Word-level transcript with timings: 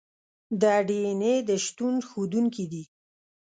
د 0.61 0.63
ډي 0.87 0.97
این 1.07 1.21
اې 1.27 1.35
د 1.49 1.51
شتون 1.65 1.95
ښودونکي 2.07 2.65
دي. 2.71 2.83